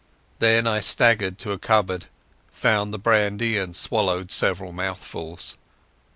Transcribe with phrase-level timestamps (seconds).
[0.39, 2.07] Then I staggered to a cupboard,
[2.51, 5.57] found the brandy and swallowed several mouthfuls.